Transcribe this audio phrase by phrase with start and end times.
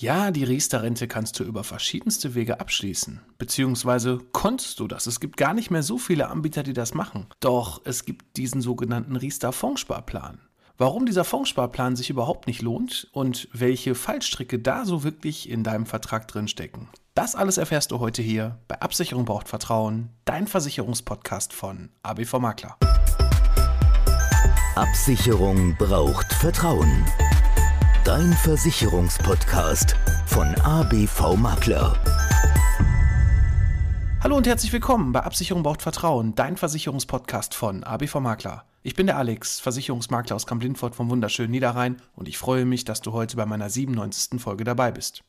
[0.00, 3.20] Ja, die Riester-Rente kannst du über verschiedenste Wege abschließen.
[3.36, 5.08] Beziehungsweise konntest du das.
[5.08, 7.26] Es gibt gar nicht mehr so viele Anbieter, die das machen.
[7.40, 10.38] Doch es gibt diesen sogenannten Riester-Fondssparplan.
[10.76, 15.84] Warum dieser Fondssparplan sich überhaupt nicht lohnt und welche Fallstricke da so wirklich in deinem
[15.84, 16.88] Vertrag drin stecken.
[17.14, 22.76] Das alles erfährst du heute hier bei Absicherung braucht Vertrauen, dein Versicherungspodcast von ABV Makler.
[24.76, 27.04] Absicherung braucht Vertrauen.
[28.08, 31.94] Dein Versicherungspodcast von ABV Makler.
[34.22, 38.64] Hallo und herzlich willkommen bei Absicherung braucht Vertrauen, dein Versicherungspodcast von ABV Makler.
[38.82, 43.02] Ich bin der Alex, Versicherungsmakler aus Kamp-Lindfort vom wunderschönen Niederrhein und ich freue mich, dass
[43.02, 44.40] du heute bei meiner 97.
[44.40, 45.22] Folge dabei bist.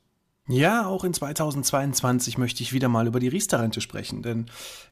[0.48, 4.46] Ja, auch in 2022 möchte ich wieder mal über die Riester-Rente sprechen, denn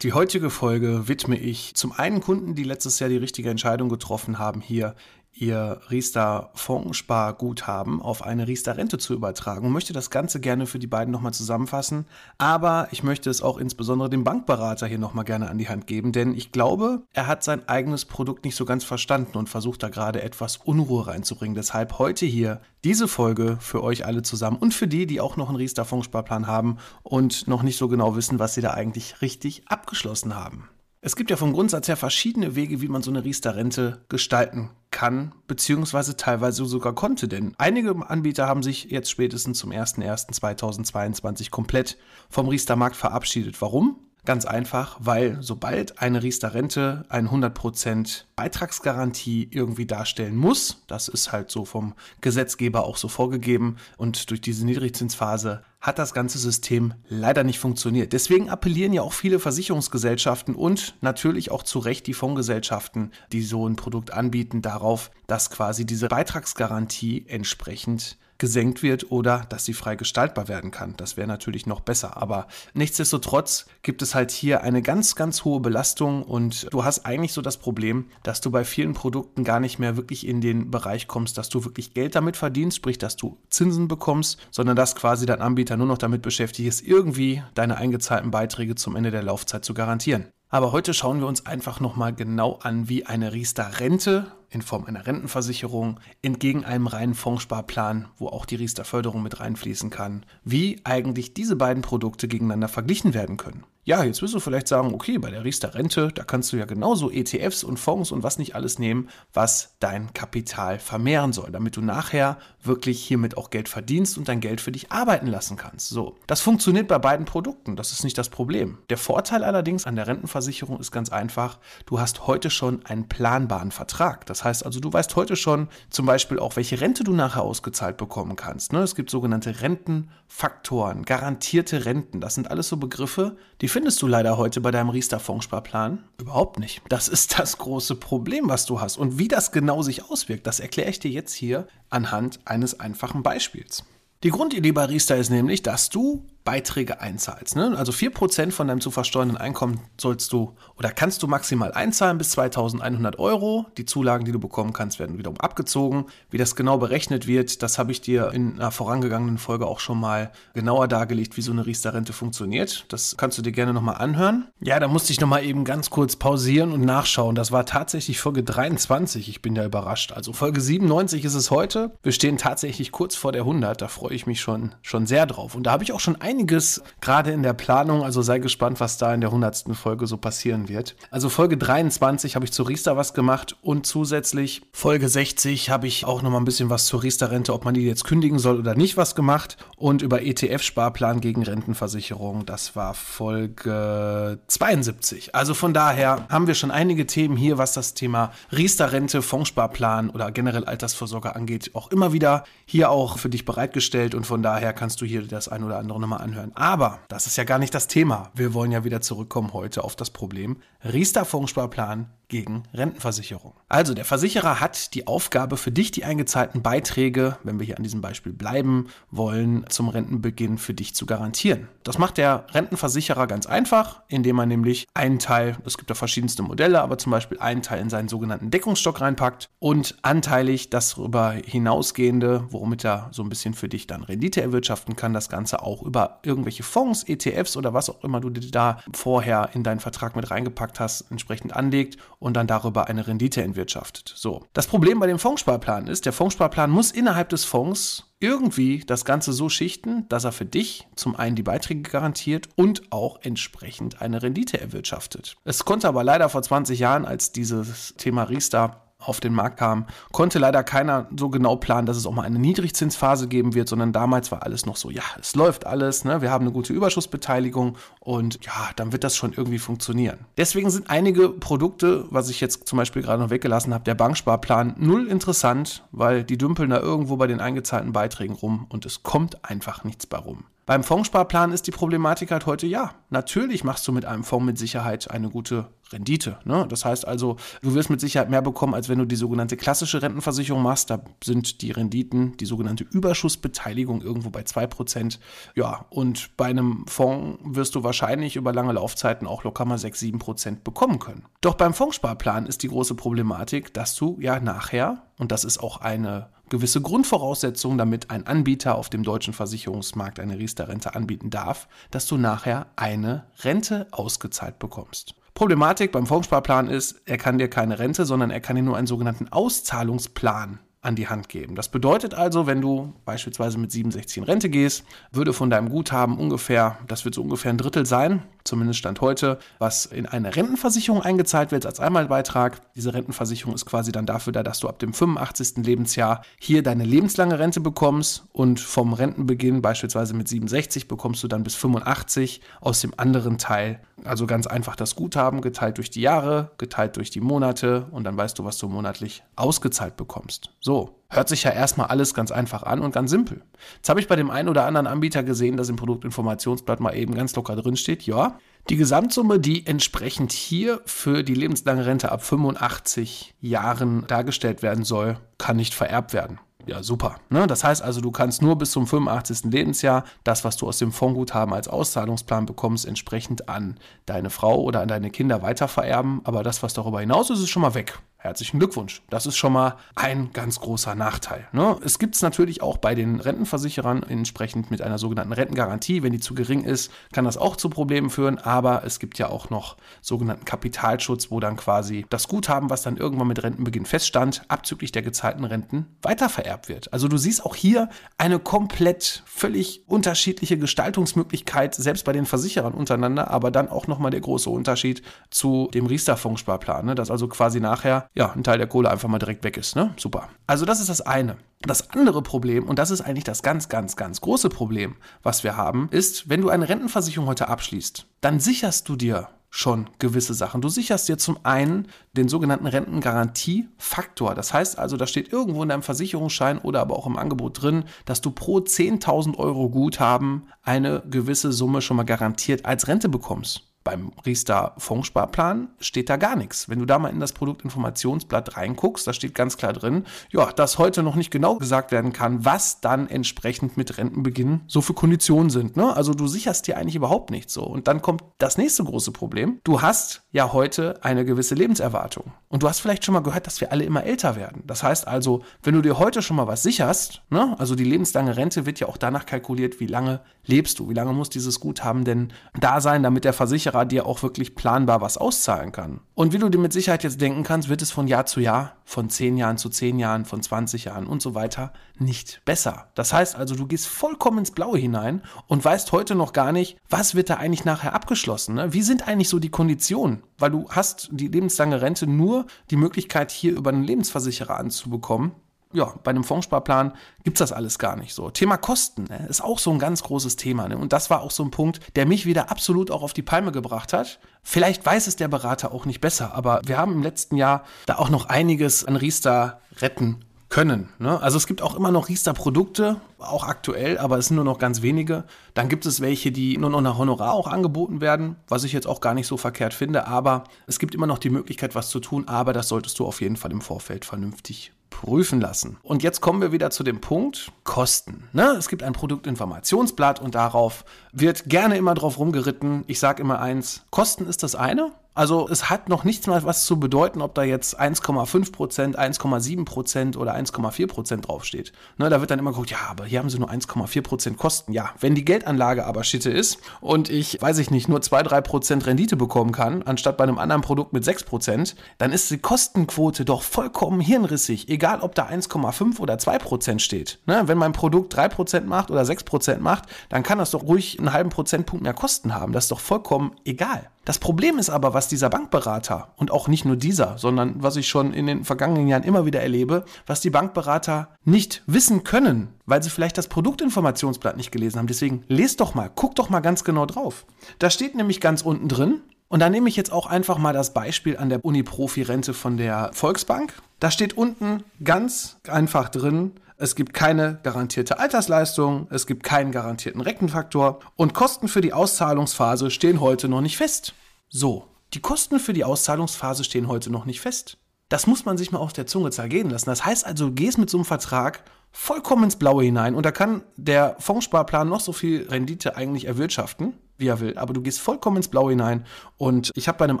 [0.02, 4.40] die heutige Folge widme ich zum einen Kunden, die letztes Jahr die richtige Entscheidung getroffen
[4.40, 4.96] haben, hier
[5.36, 11.12] ihr Riester-Fondssparguthaben auf eine Riester-Rente zu übertragen und möchte das Ganze gerne für die beiden
[11.12, 12.06] nochmal zusammenfassen.
[12.38, 16.12] Aber ich möchte es auch insbesondere dem Bankberater hier nochmal gerne an die Hand geben,
[16.12, 19.88] denn ich glaube, er hat sein eigenes Produkt nicht so ganz verstanden und versucht da
[19.88, 21.54] gerade etwas Unruhe reinzubringen.
[21.54, 25.48] Deshalb heute hier diese Folge für euch alle zusammen und für die, die auch noch
[25.48, 30.34] einen Riester-Fondssparplan haben und noch nicht so genau wissen, was sie da eigentlich richtig abgeschlossen
[30.34, 30.70] haben.
[31.02, 35.34] Es gibt ja vom Grundsatz her verschiedene Wege, wie man so eine Riester-Rente gestalten kann,
[35.46, 37.28] beziehungsweise teilweise sogar konnte.
[37.28, 41.98] Denn einige Anbieter haben sich jetzt spätestens zum 01.01.2022 komplett
[42.30, 43.60] vom Riester-Markt verabschiedet.
[43.60, 43.98] Warum?
[44.26, 51.52] Ganz einfach, weil sobald eine Riester-Rente eine 100% Beitragsgarantie irgendwie darstellen muss, das ist halt
[51.52, 57.44] so vom Gesetzgeber auch so vorgegeben und durch diese Niedrigzinsphase hat das ganze System leider
[57.44, 58.12] nicht funktioniert.
[58.12, 63.68] Deswegen appellieren ja auch viele Versicherungsgesellschaften und natürlich auch zu Recht die Fondsgesellschaften, die so
[63.68, 69.96] ein Produkt anbieten, darauf, dass quasi diese Beitragsgarantie entsprechend gesenkt wird oder dass sie frei
[69.96, 70.94] gestaltbar werden kann.
[70.96, 72.16] Das wäre natürlich noch besser.
[72.16, 77.32] Aber nichtsdestotrotz gibt es halt hier eine ganz, ganz hohe Belastung und du hast eigentlich
[77.32, 81.06] so das Problem, dass du bei vielen Produkten gar nicht mehr wirklich in den Bereich
[81.06, 85.26] kommst, dass du wirklich Geld damit verdienst, sprich, dass du Zinsen bekommst, sondern dass quasi
[85.26, 89.64] dein Anbieter nur noch damit beschäftigt ist, irgendwie deine eingezahlten Beiträge zum Ende der Laufzeit
[89.64, 90.26] zu garantieren.
[90.48, 95.06] Aber heute schauen wir uns einfach nochmal genau an, wie eine Riester-Rente in Form einer
[95.06, 101.56] Rentenversicherung entgegen einem reinen Fondssparplan, wo auch die Riester-Förderung mit reinfließen kann, wie eigentlich diese
[101.56, 103.64] beiden Produkte gegeneinander verglichen werden können.
[103.86, 107.08] Ja, jetzt wirst du vielleicht sagen, okay, bei der Riester-Rente, da kannst du ja genauso
[107.08, 111.80] ETFs und Fonds und was nicht alles nehmen, was dein Kapital vermehren soll, damit du
[111.80, 115.88] nachher wirklich hiermit auch Geld verdienst und dein Geld für dich arbeiten lassen kannst.
[115.90, 118.78] So, das funktioniert bei beiden Produkten, das ist nicht das Problem.
[118.90, 123.70] Der Vorteil allerdings an der Rentenversicherung ist ganz einfach, du hast heute schon einen planbaren
[123.70, 124.26] Vertrag.
[124.26, 127.96] Das heißt also, du weißt heute schon zum Beispiel auch, welche Rente du nachher ausgezahlt
[127.96, 128.72] bekommen kannst.
[128.72, 128.80] Ne?
[128.80, 134.36] Es gibt sogenannte Rentenfaktoren, garantierte Renten, das sind alles so Begriffe, die findest du leider
[134.36, 136.82] heute bei deinem Riester-Fondssparplan überhaupt nicht.
[136.88, 138.96] Das ist das große Problem, was du hast.
[138.96, 143.22] Und wie das genau sich auswirkt, das erkläre ich dir jetzt hier anhand eines einfachen
[143.22, 143.84] Beispiels.
[144.22, 147.56] Die Grundidee bei Riester ist nämlich, dass du Beiträge einzahlst.
[147.56, 147.74] Ne?
[147.76, 152.30] Also 4% von deinem zu versteuernden Einkommen sollst du oder kannst du maximal einzahlen bis
[152.30, 153.66] 2100 Euro.
[153.76, 156.06] Die Zulagen, die du bekommen kannst, werden wiederum abgezogen.
[156.30, 159.98] Wie das genau berechnet wird, das habe ich dir in einer vorangegangenen Folge auch schon
[159.98, 162.86] mal genauer dargelegt, wie so eine Riester-Rente funktioniert.
[162.88, 164.46] Das kannst du dir gerne nochmal anhören.
[164.60, 167.34] Ja, da musste ich nochmal eben ganz kurz pausieren und nachschauen.
[167.34, 169.28] Das war tatsächlich Folge 23.
[169.28, 170.12] Ich bin ja überrascht.
[170.12, 171.90] Also Folge 97 ist es heute.
[172.04, 173.82] Wir stehen tatsächlich kurz vor der 100.
[173.82, 175.56] Da freue ich mich schon, schon sehr drauf.
[175.56, 178.78] Und da habe ich auch schon ein einiges gerade in der Planung, also sei gespannt,
[178.78, 179.64] was da in der 100.
[179.72, 180.94] Folge so passieren wird.
[181.10, 186.04] Also Folge 23 habe ich zu Riester was gemacht und zusätzlich Folge 60 habe ich
[186.04, 188.74] auch noch mal ein bisschen was zur Riester-Rente, ob man die jetzt kündigen soll oder
[188.74, 195.34] nicht, was gemacht und über ETF-Sparplan gegen Rentenversicherung, das war Folge 72.
[195.34, 200.30] Also von daher haben wir schon einige Themen hier, was das Thema Riester-Rente, Fondssparplan oder
[200.32, 205.00] generell Altersvorsorge angeht, auch immer wieder hier auch für dich bereitgestellt und von daher kannst
[205.00, 206.52] du hier das ein oder andere nochmal anhören.
[206.54, 208.30] Aber das ist ja gar nicht das Thema.
[208.34, 213.54] Wir wollen ja wieder zurückkommen heute auf das Problem Riester-Fondssparplan gegen Rentenversicherung.
[213.68, 217.82] Also der Versicherer hat die Aufgabe für dich die eingezahlten Beiträge, wenn wir hier an
[217.82, 221.68] diesem Beispiel bleiben wollen, zum Rentenbeginn für dich zu garantieren.
[221.84, 226.42] Das macht der Rentenversicherer ganz einfach, indem er nämlich einen Teil, es gibt da verschiedenste
[226.42, 231.32] Modelle, aber zum Beispiel einen Teil in seinen sogenannten Deckungsstock reinpackt und anteilig das darüber
[231.32, 235.82] hinausgehende, womit er so ein bisschen für dich dann Rendite erwirtschaften kann, das Ganze auch
[235.82, 240.16] über irgendwelche Fonds, ETFs oder was auch immer du dir da vorher in deinen Vertrag
[240.16, 244.12] mit reingepackt hast, entsprechend anlegt und dann darüber eine Rendite entwirtschaftet.
[244.16, 244.44] So.
[244.52, 249.32] Das Problem bei dem Fondssparplan ist, der Fondssparplan muss innerhalb des Fonds irgendwie das Ganze
[249.32, 254.22] so schichten, dass er für dich zum einen die Beiträge garantiert und auch entsprechend eine
[254.22, 255.36] Rendite erwirtschaftet.
[255.44, 259.86] Es konnte aber leider vor 20 Jahren, als dieses Thema Riester auf den Markt kam,
[260.12, 263.92] konnte leider keiner so genau planen, dass es auch mal eine Niedrigzinsphase geben wird, sondern
[263.92, 266.22] damals war alles noch so, ja, es läuft alles, ne?
[266.22, 270.18] wir haben eine gute Überschussbeteiligung und ja, dann wird das schon irgendwie funktionieren.
[270.36, 274.74] Deswegen sind einige Produkte, was ich jetzt zum Beispiel gerade noch weggelassen habe, der Banksparplan,
[274.78, 279.44] null interessant, weil die dümpeln da irgendwo bei den eingezahlten Beiträgen rum und es kommt
[279.44, 280.44] einfach nichts bei rum.
[280.66, 284.58] Beim Fondssparplan ist die Problematik halt heute, ja, natürlich machst du mit einem Fonds mit
[284.58, 286.38] Sicherheit eine gute Rendite.
[286.44, 286.66] Ne?
[286.68, 290.02] Das heißt also, du wirst mit Sicherheit mehr bekommen, als wenn du die sogenannte klassische
[290.02, 290.90] Rentenversicherung machst.
[290.90, 295.18] Da sind die Renditen, die sogenannte Überschussbeteiligung irgendwo bei 2%.
[295.54, 300.00] Ja, und bei einem Fonds wirst du wahrscheinlich über lange Laufzeiten auch locker mal 6,
[300.00, 301.24] 7% bekommen können.
[301.40, 305.80] Doch beim Fondssparplan ist die große Problematik, dass du ja nachher, und das ist auch
[305.80, 312.06] eine gewisse Grundvoraussetzungen, damit ein Anbieter auf dem deutschen Versicherungsmarkt eine Riester-Rente anbieten darf, dass
[312.06, 315.14] du nachher eine Rente ausgezahlt bekommst.
[315.36, 318.86] Problematik beim Fondssparplan ist, er kann dir keine Rente, sondern er kann dir nur einen
[318.86, 321.56] sogenannten Auszahlungsplan an die Hand geben.
[321.56, 326.16] Das bedeutet also, wenn du beispielsweise mit 67 in Rente gehst, würde von deinem Guthaben
[326.16, 331.02] ungefähr, das wird so ungefähr ein Drittel sein, zumindest Stand heute, was in eine Rentenversicherung
[331.02, 332.60] eingezahlt wird als Einmalbeitrag.
[332.74, 335.64] Diese Rentenversicherung ist quasi dann dafür da, dass du ab dem 85.
[335.64, 341.44] Lebensjahr hier deine lebenslange Rente bekommst und vom Rentenbeginn beispielsweise mit 67 bekommst du dann
[341.44, 343.80] bis 85 aus dem anderen Teil.
[344.04, 348.16] Also ganz einfach das Guthaben geteilt durch die Jahre, geteilt durch die Monate und dann
[348.16, 350.50] weißt du, was du monatlich ausgezahlt bekommst.
[350.60, 353.42] So, Hört sich ja erstmal alles ganz einfach an und ganz simpel.
[353.76, 357.14] Jetzt habe ich bei dem einen oder anderen Anbieter gesehen, dass im Produktinformationsblatt mal eben
[357.14, 358.38] ganz locker drin steht, ja,
[358.68, 365.18] die Gesamtsumme, die entsprechend hier für die lebenslange Rente ab 85 Jahren dargestellt werden soll,
[365.38, 366.40] kann nicht vererbt werden.
[366.66, 367.20] Ja, super.
[367.30, 367.46] Ne?
[367.46, 369.52] Das heißt also, du kannst nur bis zum 85.
[369.52, 374.80] Lebensjahr das, was du aus dem Fondsguthaben als Auszahlungsplan bekommst, entsprechend an deine Frau oder
[374.80, 376.22] an deine Kinder weitervererben.
[376.24, 378.00] Aber das, was darüber hinaus ist, ist schon mal weg.
[378.18, 379.02] Herzlichen Glückwunsch.
[379.10, 381.46] Das ist schon mal ein ganz großer Nachteil.
[381.52, 381.76] Ne?
[381.84, 386.02] Es gibt es natürlich auch bei den Rentenversicherern entsprechend mit einer sogenannten Rentengarantie.
[386.02, 388.38] Wenn die zu gering ist, kann das auch zu Problemen führen.
[388.38, 392.96] Aber es gibt ja auch noch sogenannten Kapitalschutz, wo dann quasi das Guthaben, was dann
[392.96, 396.92] irgendwann mit Rentenbeginn feststand, abzüglich der gezahlten Renten weitervererbt wird.
[396.94, 403.30] Also du siehst auch hier eine komplett völlig unterschiedliche Gestaltungsmöglichkeit, selbst bei den Versicherern untereinander,
[403.30, 406.94] aber dann auch nochmal der große Unterschied zu dem Riester-Fondssparplan, ne?
[406.94, 409.76] dass also quasi nachher ja, ein Teil der Kohle einfach mal direkt weg ist.
[409.76, 409.92] Ne?
[409.96, 410.30] Super.
[410.46, 411.36] Also das ist das eine.
[411.60, 415.56] Das andere Problem, und das ist eigentlich das ganz, ganz, ganz große Problem, was wir
[415.56, 420.60] haben, ist, wenn du eine Rentenversicherung heute abschließt, dann sicherst du dir schon gewisse Sachen.
[420.60, 424.34] Du sicherst dir zum einen den sogenannten Rentengarantiefaktor.
[424.34, 427.84] Das heißt also, da steht irgendwo in deinem Versicherungsschein oder aber auch im Angebot drin,
[428.04, 433.62] dass du pro 10.000 Euro Guthaben eine gewisse Summe schon mal garantiert als Rente bekommst.
[433.86, 436.68] Beim Riester Fondssparplan steht da gar nichts.
[436.68, 440.02] Wenn du da mal in das Produktinformationsblatt reinguckst, da steht ganz klar drin,
[440.32, 444.80] ja, dass heute noch nicht genau gesagt werden kann, was dann entsprechend mit Rentenbeginn so
[444.80, 445.76] für Konditionen sind.
[445.76, 445.94] Ne?
[445.94, 447.62] Also du sicherst dir eigentlich überhaupt nichts so.
[447.62, 449.60] Und dann kommt das nächste große Problem.
[449.62, 452.32] Du hast ja heute eine gewisse Lebenserwartung.
[452.48, 454.64] Und du hast vielleicht schon mal gehört, dass wir alle immer älter werden.
[454.66, 457.54] Das heißt also, wenn du dir heute schon mal was sicherst, ne?
[457.60, 461.12] also die lebenslange Rente wird ja auch danach kalkuliert, wie lange lebst du, wie lange
[461.12, 465.18] muss dieses Guthaben denn da sein, damit der Versicherer Versicherer dir auch wirklich planbar was
[465.18, 466.00] auszahlen kann.
[466.14, 468.76] Und wie du dir mit Sicherheit jetzt denken kannst, wird es von Jahr zu Jahr,
[468.84, 472.88] von 10 Jahren zu 10 Jahren, von 20 Jahren und so weiter nicht besser.
[472.94, 476.78] Das heißt also, du gehst vollkommen ins Blaue hinein und weißt heute noch gar nicht,
[476.88, 478.54] was wird da eigentlich nachher abgeschlossen.
[478.54, 478.72] Ne?
[478.72, 480.22] Wie sind eigentlich so die Konditionen?
[480.38, 485.32] Weil du hast die lebenslange Rente nur die Möglichkeit, hier über einen Lebensversicherer anzubekommen
[485.72, 486.92] ja, bei einem Fondssparplan
[487.24, 488.30] gibt es das alles gar nicht so.
[488.30, 490.68] Thema Kosten ne, ist auch so ein ganz großes Thema.
[490.68, 490.78] Ne?
[490.78, 493.52] Und das war auch so ein Punkt, der mich wieder absolut auch auf die Palme
[493.52, 494.18] gebracht hat.
[494.42, 497.96] Vielleicht weiß es der Berater auch nicht besser, aber wir haben im letzten Jahr da
[497.96, 500.88] auch noch einiges an Riester retten können.
[500.98, 501.20] Ne?
[501.20, 504.80] Also es gibt auch immer noch Riester-Produkte, auch aktuell, aber es sind nur noch ganz
[504.82, 505.24] wenige.
[505.54, 508.86] Dann gibt es welche, die nur noch nach Honorar auch angeboten werden, was ich jetzt
[508.86, 510.06] auch gar nicht so verkehrt finde.
[510.06, 513.20] Aber es gibt immer noch die Möglichkeit, was zu tun, aber das solltest du auf
[513.20, 515.76] jeden Fall im Vorfeld vernünftig prüfen lassen.
[515.82, 518.28] Und jetzt kommen wir wieder zu dem Punkt Kosten.
[518.32, 518.54] Ne?
[518.58, 522.84] Es gibt ein Produktinformationsblatt und darauf wird gerne immer drauf rumgeritten.
[522.86, 526.64] Ich sage immer eins, Kosten ist das eine, also es hat noch nichts mal was
[526.66, 531.72] zu bedeuten, ob da jetzt 1,5 Prozent, 1,7 Prozent oder 1,4 Prozent draufsteht.
[531.96, 534.72] Ne, da wird dann immer geguckt, ja, aber hier haben sie nur 1,4 Prozent Kosten.
[534.72, 538.40] Ja, wenn die Geldanlage aber Schitte ist und ich, weiß ich nicht, nur 2, 3
[538.42, 542.38] Prozent Rendite bekommen kann, anstatt bei einem anderen Produkt mit 6 Prozent, dann ist die
[542.38, 547.18] Kostenquote doch vollkommen hirnrissig, egal ob da 1,5 oder 2 Prozent steht.
[547.26, 550.62] Ne, wenn mein Produkt 3 Prozent macht oder 6 Prozent macht, dann kann das doch
[550.62, 552.52] ruhig einen halben Prozentpunkt mehr Kosten haben.
[552.52, 553.88] Das ist doch vollkommen egal.
[554.06, 557.88] Das Problem ist aber, was dieser Bankberater und auch nicht nur dieser, sondern was ich
[557.88, 562.84] schon in den vergangenen Jahren immer wieder erlebe, was die Bankberater nicht wissen können, weil
[562.84, 564.86] sie vielleicht das Produktinformationsblatt nicht gelesen haben.
[564.86, 567.26] Deswegen lest doch mal, guck doch mal ganz genau drauf.
[567.58, 570.72] Da steht nämlich ganz unten drin, und da nehme ich jetzt auch einfach mal das
[570.72, 573.54] Beispiel an der Uni-Profi-Rente von der Volksbank.
[573.80, 580.00] Da steht unten ganz einfach drin, es gibt keine garantierte Altersleistung, es gibt keinen garantierten
[580.00, 583.94] Reckenfaktor und Kosten für die Auszahlungsphase stehen heute noch nicht fest.
[584.28, 587.58] So, die Kosten für die Auszahlungsphase stehen heute noch nicht fest.
[587.88, 589.68] Das muss man sich mal auf der Zunge zergehen lassen.
[589.68, 591.44] Das heißt also, du gehst mit so einem Vertrag
[591.78, 596.74] vollkommen ins Blaue hinein und da kann der Fondssparplan noch so viel Rendite eigentlich erwirtschaften
[596.98, 597.36] wie er will.
[597.36, 598.86] Aber du gehst vollkommen ins Blaue hinein.
[599.18, 600.00] Und ich habe bei einem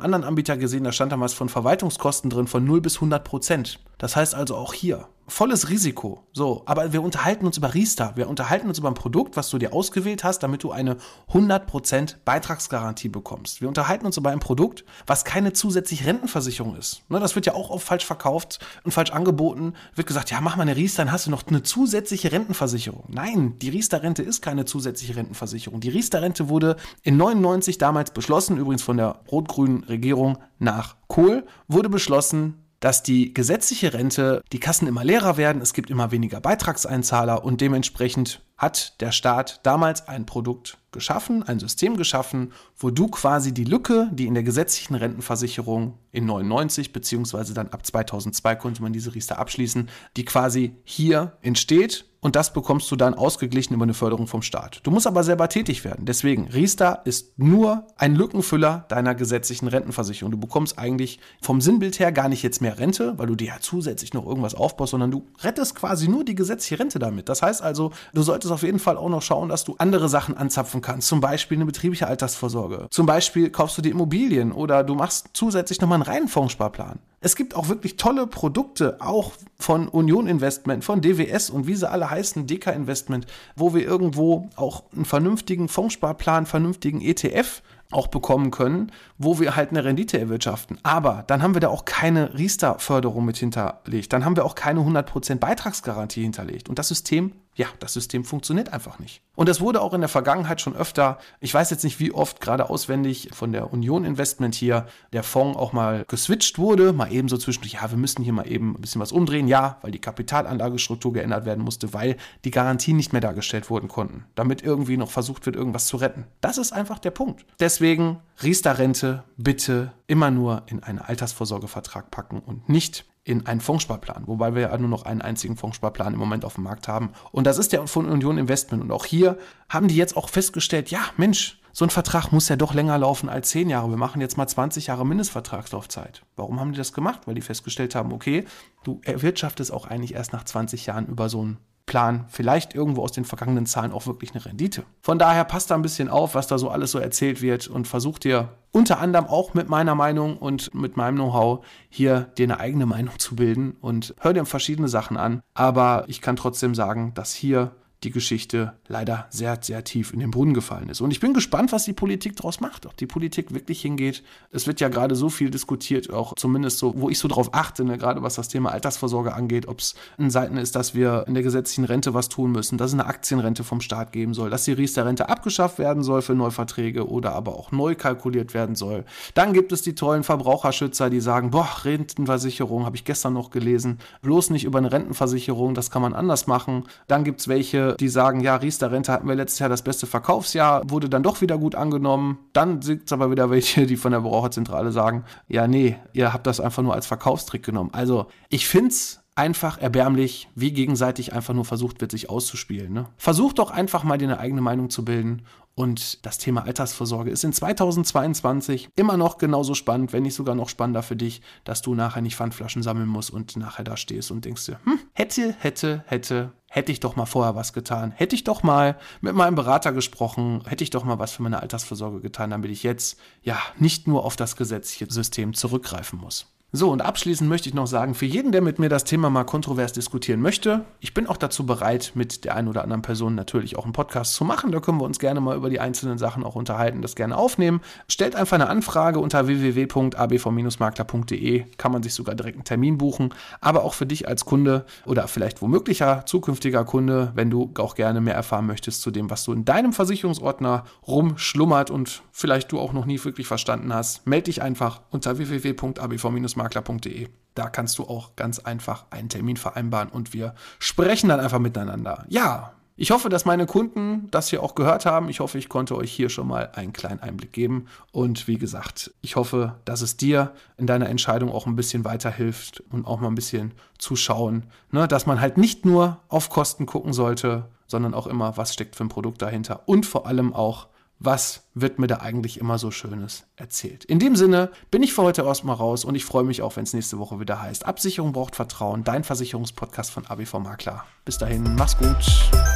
[0.00, 3.80] anderen Anbieter gesehen, da stand damals von Verwaltungskosten drin von 0 bis 100 Prozent.
[3.98, 6.24] Das heißt also auch hier volles Risiko.
[6.32, 8.12] So, aber wir unterhalten uns über Riester.
[8.14, 10.96] Wir unterhalten uns über ein Produkt, was du dir ausgewählt hast, damit du eine
[11.32, 13.60] 100% Beitragsgarantie bekommst.
[13.60, 17.02] Wir unterhalten uns über ein Produkt, was keine zusätzliche Rentenversicherung ist.
[17.08, 19.74] Ne, das wird ja auch oft falsch verkauft und falsch angeboten.
[19.94, 23.04] Wird gesagt, ja, mach mal eine Riester, dann hast du noch eine zusätzliche Rentenversicherung.
[23.08, 25.80] Nein, die Riester-Rente ist keine zusätzliche Rentenversicherung.
[25.80, 31.88] Die Riester-Rente wurde in 99 damals beschlossen, übrigens von der rot-grünen Regierung nach Kohl, wurde
[31.88, 37.44] beschlossen, dass die gesetzliche Rente, die Kassen immer leerer werden, es gibt immer weniger Beitragseinzahler
[37.44, 43.54] und dementsprechend hat der Staat damals ein Produkt geschaffen, ein System geschaffen, wo du quasi
[43.54, 48.92] die Lücke, die in der gesetzlichen Rentenversicherung in 99 beziehungsweise dann ab 2002 konnte man
[48.92, 53.94] diese Riester abschließen, die quasi hier entsteht und das bekommst du dann ausgeglichen über eine
[53.94, 54.80] Förderung vom Staat.
[54.82, 56.06] Du musst aber selber tätig werden.
[56.06, 60.32] Deswegen, Riester ist nur ein Lückenfüller deiner gesetzlichen Rentenversicherung.
[60.32, 63.56] Du bekommst eigentlich vom Sinnbild her gar nicht jetzt mehr Rente, weil du dir ja
[63.60, 67.28] zusätzlich noch irgendwas aufbaust, sondern du rettest quasi nur die gesetzliche Rente damit.
[67.28, 70.36] Das heißt also, du solltest auf jeden Fall auch noch schauen, dass du andere Sachen
[70.36, 71.06] anzapfen kannst.
[71.06, 72.88] Zum Beispiel eine betriebliche Altersvorsorge.
[72.90, 76.98] Zum Beispiel kaufst du dir Immobilien oder du machst zusätzlich nochmal einen reinen Fondssparplan.
[77.26, 81.90] Es gibt auch wirklich tolle Produkte, auch von Union Investment, von DWS und wie sie
[81.90, 88.52] alle heißen, DK Investment, wo wir irgendwo auch einen vernünftigen Fondssparplan, vernünftigen ETF auch bekommen
[88.52, 90.78] können, wo wir halt eine Rendite erwirtschaften.
[90.84, 94.12] Aber dann haben wir da auch keine Riester-Förderung mit hinterlegt.
[94.12, 96.68] Dann haben wir auch keine 100% Beitragsgarantie hinterlegt.
[96.68, 99.22] Und das System ja, das System funktioniert einfach nicht.
[99.34, 102.40] Und das wurde auch in der Vergangenheit schon öfter, ich weiß jetzt nicht wie oft,
[102.40, 107.28] gerade auswendig von der Union Investment hier, der Fonds auch mal geswitcht wurde, mal eben
[107.28, 110.00] so zwischendurch, ja, wir müssen hier mal eben ein bisschen was umdrehen, ja, weil die
[110.00, 115.10] Kapitalanlagestruktur geändert werden musste, weil die Garantien nicht mehr dargestellt wurden konnten, damit irgendwie noch
[115.10, 116.24] versucht wird, irgendwas zu retten.
[116.42, 117.46] Das ist einfach der Punkt.
[117.58, 124.54] Deswegen Riester-Rente bitte immer nur in einen Altersvorsorgevertrag packen und nicht in einen Fondssparplan, wobei
[124.54, 127.10] wir ja nur noch einen einzigen Fondssparplan im Moment auf dem Markt haben.
[127.32, 128.84] Und das ist der von Union Investment.
[128.84, 129.36] Und auch hier
[129.68, 133.28] haben die jetzt auch festgestellt, ja, Mensch, so ein Vertrag muss ja doch länger laufen
[133.28, 133.90] als zehn Jahre.
[133.90, 136.22] Wir machen jetzt mal 20 Jahre Mindestvertragslaufzeit.
[136.36, 137.22] Warum haben die das gemacht?
[137.26, 138.44] Weil die festgestellt haben, okay,
[138.84, 143.12] du erwirtschaftest auch eigentlich erst nach 20 Jahren über so einen Plan vielleicht irgendwo aus
[143.12, 144.82] den vergangenen Zahlen auch wirklich eine Rendite.
[145.02, 147.86] Von daher passt da ein bisschen auf, was da so alles so erzählt wird und
[147.86, 152.60] versucht dir unter anderem auch mit meiner Meinung und mit meinem Know-how hier dir eine
[152.60, 155.40] eigene Meinung zu bilden und hör dir verschiedene Sachen an.
[155.54, 157.70] Aber ich kann trotzdem sagen, dass hier
[158.06, 161.00] die Geschichte leider sehr, sehr tief in den Brunnen gefallen ist.
[161.00, 164.22] Und ich bin gespannt, was die Politik daraus macht, ob die Politik wirklich hingeht.
[164.52, 167.84] Es wird ja gerade so viel diskutiert, auch zumindest so, wo ich so drauf achte,
[167.84, 171.34] ne, gerade was das Thema Altersvorsorge angeht, ob es in Seiten ist, dass wir in
[171.34, 174.64] der gesetzlichen Rente was tun müssen, dass es eine Aktienrente vom Staat geben soll, dass
[174.64, 179.04] die Riester-Rente abgeschafft werden soll für Neuverträge oder aber auch neu kalkuliert werden soll.
[179.34, 183.98] Dann gibt es die tollen Verbraucherschützer, die sagen, boah, Rentenversicherung, habe ich gestern noch gelesen,
[184.22, 186.84] bloß nicht über eine Rentenversicherung, das kann man anders machen.
[187.08, 190.82] Dann gibt es welche, die sagen, ja, Riester-Rente hatten wir letztes Jahr das beste Verkaufsjahr,
[190.90, 192.38] wurde dann doch wieder gut angenommen.
[192.52, 196.46] Dann gibt es aber wieder welche, die von der Verbraucherzentrale sagen, ja, nee, ihr habt
[196.46, 197.90] das einfach nur als Verkaufstrick genommen.
[197.92, 202.92] Also ich finde es einfach erbärmlich, wie gegenseitig einfach nur versucht wird, sich auszuspielen.
[202.92, 203.06] Ne?
[203.18, 205.42] Versucht doch einfach mal dir eine eigene Meinung zu bilden.
[205.74, 210.70] Und das Thema Altersvorsorge ist in 2022 immer noch genauso spannend, wenn nicht sogar noch
[210.70, 214.46] spannender für dich, dass du nachher nicht Pfandflaschen sammeln musst und nachher da stehst und
[214.46, 218.10] denkst dir, hm, hätte, hätte, hätte, hätte ich doch mal vorher was getan.
[218.12, 221.60] Hätte ich doch mal mit meinem Berater gesprochen, hätte ich doch mal was für meine
[221.60, 226.55] Altersvorsorge getan, damit ich jetzt ja nicht nur auf das gesetzliche System zurückgreifen muss.
[226.76, 229.44] So, und abschließend möchte ich noch sagen, für jeden, der mit mir das Thema mal
[229.44, 233.78] kontrovers diskutieren möchte, ich bin auch dazu bereit, mit der einen oder anderen Person natürlich
[233.78, 234.72] auch einen Podcast zu machen.
[234.72, 237.80] Da können wir uns gerne mal über die einzelnen Sachen auch unterhalten, das gerne aufnehmen.
[238.08, 243.32] Stellt einfach eine Anfrage unter www.abv-makler.de, kann man sich sogar direkt einen Termin buchen.
[243.62, 248.20] Aber auch für dich als Kunde oder vielleicht womöglicher zukünftiger Kunde, wenn du auch gerne
[248.20, 252.92] mehr erfahren möchtest zu dem, was du in deinem Versicherungsordner rumschlummert und vielleicht du auch
[252.92, 257.28] noch nie wirklich verstanden hast, melde dich einfach unter www.abv-makler.de makler.de.
[257.54, 262.26] Da kannst du auch ganz einfach einen Termin vereinbaren und wir sprechen dann einfach miteinander.
[262.28, 265.28] Ja, ich hoffe, dass meine Kunden das hier auch gehört haben.
[265.28, 267.86] Ich hoffe, ich konnte euch hier schon mal einen kleinen Einblick geben.
[268.10, 272.82] Und wie gesagt, ich hoffe, dass es dir in deiner Entscheidung auch ein bisschen weiterhilft
[272.90, 276.86] und auch mal ein bisschen zu schauen, ne, dass man halt nicht nur auf Kosten
[276.86, 280.88] gucken sollte, sondern auch immer, was steckt für ein Produkt dahinter und vor allem auch,
[281.18, 284.04] was wird mir da eigentlich immer so Schönes erzählt.
[284.04, 286.84] In dem Sinne bin ich für heute erstmal raus und ich freue mich auch, wenn
[286.84, 287.86] es nächste Woche wieder heißt.
[287.86, 291.04] Absicherung braucht Vertrauen, dein Versicherungspodcast von ABV Makler.
[291.24, 292.75] Bis dahin, mach's gut.